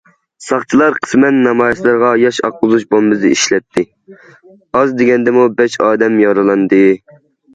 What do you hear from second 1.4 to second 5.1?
نامايىشچىلارغا ياش ئاققۇزغۇچ بومبىسى ئىشلەتتى، ئاز